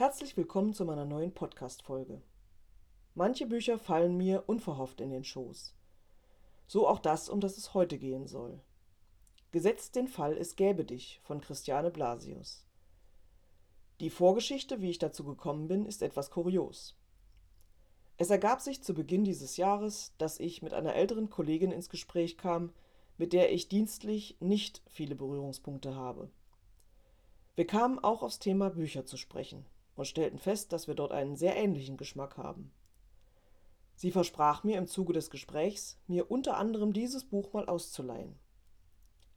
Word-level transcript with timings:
Herzlich 0.00 0.36
willkommen 0.36 0.74
zu 0.74 0.84
meiner 0.84 1.04
neuen 1.04 1.32
Podcast-Folge. 1.32 2.22
Manche 3.16 3.46
Bücher 3.46 3.80
fallen 3.80 4.16
mir 4.16 4.44
unverhofft 4.46 5.00
in 5.00 5.10
den 5.10 5.24
Schoß. 5.24 5.74
So 6.68 6.86
auch 6.86 7.00
das, 7.00 7.28
um 7.28 7.40
das 7.40 7.58
es 7.58 7.74
heute 7.74 7.98
gehen 7.98 8.28
soll. 8.28 8.60
Gesetzt 9.50 9.96
den 9.96 10.06
Fall, 10.06 10.36
es 10.36 10.54
gäbe 10.54 10.84
dich 10.84 11.18
von 11.24 11.40
Christiane 11.40 11.90
Blasius. 11.90 12.64
Die 13.98 14.08
Vorgeschichte, 14.08 14.80
wie 14.80 14.90
ich 14.90 15.00
dazu 15.00 15.24
gekommen 15.24 15.66
bin, 15.66 15.84
ist 15.84 16.00
etwas 16.02 16.30
kurios. 16.30 16.94
Es 18.18 18.30
ergab 18.30 18.60
sich 18.60 18.84
zu 18.84 18.94
Beginn 18.94 19.24
dieses 19.24 19.56
Jahres, 19.56 20.12
dass 20.16 20.38
ich 20.38 20.62
mit 20.62 20.74
einer 20.74 20.94
älteren 20.94 21.28
Kollegin 21.28 21.72
ins 21.72 21.88
Gespräch 21.88 22.38
kam, 22.38 22.72
mit 23.16 23.32
der 23.32 23.52
ich 23.52 23.68
dienstlich 23.68 24.36
nicht 24.38 24.80
viele 24.86 25.16
Berührungspunkte 25.16 25.96
habe. 25.96 26.30
Wir 27.56 27.66
kamen 27.66 27.98
auch 27.98 28.22
aufs 28.22 28.38
Thema 28.38 28.70
Bücher 28.70 29.04
zu 29.04 29.16
sprechen 29.16 29.66
und 29.98 30.04
stellten 30.04 30.38
fest, 30.38 30.72
dass 30.72 30.86
wir 30.86 30.94
dort 30.94 31.10
einen 31.10 31.34
sehr 31.34 31.56
ähnlichen 31.56 31.96
Geschmack 31.96 32.36
haben. 32.36 32.70
Sie 33.96 34.12
versprach 34.12 34.62
mir 34.62 34.78
im 34.78 34.86
Zuge 34.86 35.12
des 35.12 35.28
Gesprächs, 35.28 35.98
mir 36.06 36.30
unter 36.30 36.56
anderem 36.56 36.92
dieses 36.92 37.24
Buch 37.24 37.52
mal 37.52 37.66
auszuleihen. 37.66 38.38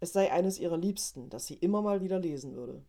Es 0.00 0.12
sei 0.12 0.30
eines 0.30 0.58
ihrer 0.58 0.76
Liebsten, 0.76 1.30
das 1.30 1.46
sie 1.46 1.54
immer 1.54 1.80
mal 1.80 2.02
wieder 2.02 2.18
lesen 2.18 2.54
würde. 2.54 2.84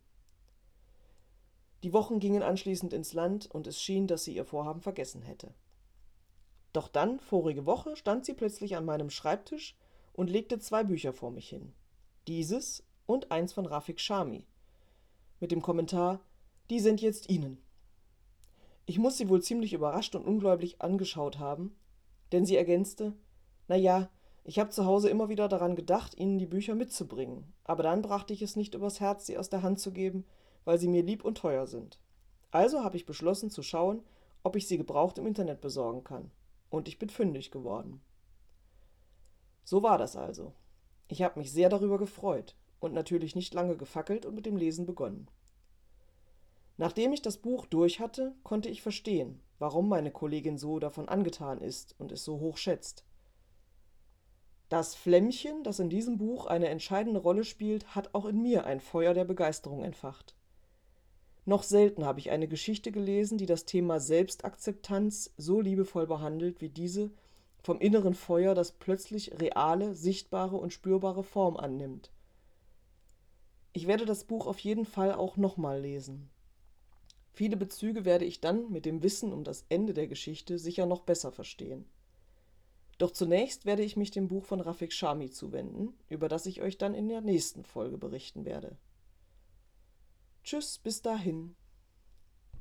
Die 1.82 1.94
Wochen 1.94 2.20
gingen 2.20 2.42
anschließend 2.42 2.92
ins 2.92 3.14
Land 3.14 3.50
und 3.50 3.66
es 3.66 3.80
schien, 3.80 4.06
dass 4.06 4.24
sie 4.24 4.36
ihr 4.36 4.44
Vorhaben 4.44 4.82
vergessen 4.82 5.22
hätte. 5.22 5.54
Doch 6.74 6.88
dann, 6.88 7.20
vorige 7.20 7.64
Woche, 7.64 7.96
stand 7.96 8.26
sie 8.26 8.34
plötzlich 8.34 8.76
an 8.76 8.84
meinem 8.84 9.08
Schreibtisch 9.08 9.78
und 10.12 10.28
legte 10.28 10.58
zwei 10.58 10.84
Bücher 10.84 11.14
vor 11.14 11.30
mich 11.30 11.48
hin. 11.48 11.72
Dieses 12.26 12.84
und 13.06 13.30
eins 13.32 13.54
von 13.54 13.64
Rafik 13.64 13.98
Shami. 13.98 14.46
Mit 15.40 15.52
dem 15.52 15.62
Kommentar, 15.62 16.20
die 16.68 16.80
sind 16.80 17.00
jetzt 17.00 17.30
Ihnen. 17.30 17.61
Ich 18.86 18.98
muss 18.98 19.16
sie 19.16 19.28
wohl 19.28 19.42
ziemlich 19.42 19.72
überrascht 19.72 20.14
und 20.14 20.24
ungläubig 20.24 20.82
angeschaut 20.82 21.38
haben, 21.38 21.74
denn 22.32 22.44
sie 22.44 22.56
ergänzte, 22.56 23.14
na 23.68 23.76
ja, 23.76 24.10
ich 24.44 24.58
habe 24.58 24.70
zu 24.70 24.84
Hause 24.84 25.08
immer 25.08 25.28
wieder 25.28 25.48
daran 25.48 25.76
gedacht, 25.76 26.18
Ihnen 26.18 26.38
die 26.38 26.46
Bücher 26.46 26.74
mitzubringen, 26.74 27.52
aber 27.64 27.84
dann 27.84 28.02
brachte 28.02 28.32
ich 28.32 28.42
es 28.42 28.56
nicht 28.56 28.74
übers 28.74 28.98
Herz, 28.98 29.26
sie 29.26 29.38
aus 29.38 29.50
der 29.50 29.62
Hand 29.62 29.78
zu 29.78 29.92
geben, 29.92 30.24
weil 30.64 30.78
sie 30.78 30.88
mir 30.88 31.02
lieb 31.02 31.24
und 31.24 31.38
teuer 31.38 31.66
sind. 31.66 32.00
Also 32.50 32.82
habe 32.82 32.96
ich 32.96 33.06
beschlossen 33.06 33.50
zu 33.50 33.62
schauen, 33.62 34.02
ob 34.42 34.56
ich 34.56 34.66
sie 34.66 34.78
gebraucht 34.78 35.18
im 35.18 35.26
Internet 35.26 35.60
besorgen 35.60 36.02
kann. 36.02 36.30
Und 36.70 36.88
ich 36.88 36.98
bin 36.98 37.08
fündig 37.08 37.50
geworden. 37.50 38.00
So 39.64 39.82
war 39.82 39.98
das 39.98 40.16
also. 40.16 40.52
Ich 41.08 41.22
habe 41.22 41.38
mich 41.38 41.52
sehr 41.52 41.68
darüber 41.68 41.98
gefreut 41.98 42.56
und 42.80 42.94
natürlich 42.94 43.36
nicht 43.36 43.54
lange 43.54 43.76
gefackelt 43.76 44.26
und 44.26 44.34
mit 44.34 44.46
dem 44.46 44.56
Lesen 44.56 44.86
begonnen. 44.86 45.28
Nachdem 46.76 47.12
ich 47.12 47.22
das 47.22 47.36
Buch 47.36 47.66
durch 47.66 48.00
hatte, 48.00 48.34
konnte 48.42 48.68
ich 48.68 48.82
verstehen, 48.82 49.40
warum 49.58 49.88
meine 49.88 50.10
Kollegin 50.10 50.58
so 50.58 50.78
davon 50.78 51.08
angetan 51.08 51.60
ist 51.60 51.94
und 51.98 52.12
es 52.12 52.24
so 52.24 52.40
hoch 52.40 52.56
schätzt. 52.56 53.04
Das 54.68 54.94
Flämmchen, 54.94 55.62
das 55.64 55.80
in 55.80 55.90
diesem 55.90 56.16
Buch 56.16 56.46
eine 56.46 56.68
entscheidende 56.68 57.20
Rolle 57.20 57.44
spielt, 57.44 57.94
hat 57.94 58.14
auch 58.14 58.24
in 58.24 58.40
mir 58.40 58.64
ein 58.64 58.80
Feuer 58.80 59.12
der 59.12 59.26
Begeisterung 59.26 59.84
entfacht. 59.84 60.34
Noch 61.44 61.62
selten 61.62 62.04
habe 62.04 62.20
ich 62.20 62.30
eine 62.30 62.48
Geschichte 62.48 62.92
gelesen, 62.92 63.36
die 63.36 63.46
das 63.46 63.64
Thema 63.64 64.00
Selbstakzeptanz 64.00 65.34
so 65.36 65.60
liebevoll 65.60 66.06
behandelt 66.06 66.60
wie 66.60 66.68
diese 66.68 67.10
vom 67.62 67.80
inneren 67.80 68.14
Feuer, 68.14 68.54
das 68.54 68.72
plötzlich 68.72 69.40
reale, 69.40 69.94
sichtbare 69.94 70.56
und 70.56 70.72
spürbare 70.72 71.22
Form 71.22 71.56
annimmt. 71.56 72.10
Ich 73.72 73.86
werde 73.86 74.04
das 74.04 74.24
Buch 74.24 74.46
auf 74.46 74.58
jeden 74.58 74.84
Fall 74.84 75.12
auch 75.12 75.36
nochmal 75.36 75.80
lesen. 75.80 76.28
Viele 77.32 77.56
Bezüge 77.56 78.04
werde 78.04 78.26
ich 78.26 78.40
dann 78.40 78.70
mit 78.70 78.84
dem 78.84 79.02
Wissen 79.02 79.32
um 79.32 79.42
das 79.42 79.64
Ende 79.70 79.94
der 79.94 80.06
Geschichte 80.06 80.58
sicher 80.58 80.84
noch 80.84 81.00
besser 81.00 81.32
verstehen. 81.32 81.86
Doch 82.98 83.10
zunächst 83.10 83.64
werde 83.64 83.82
ich 83.82 83.96
mich 83.96 84.10
dem 84.10 84.28
Buch 84.28 84.44
von 84.44 84.60
Rafik 84.60 84.92
Shami 84.92 85.30
zuwenden, 85.30 85.94
über 86.08 86.28
das 86.28 86.46
ich 86.46 86.60
euch 86.60 86.76
dann 86.76 86.94
in 86.94 87.08
der 87.08 87.22
nächsten 87.22 87.64
Folge 87.64 87.96
berichten 87.96 88.44
werde. 88.44 88.76
Tschüss, 90.44 90.78
bis 90.78 91.00
dahin. 91.00 91.56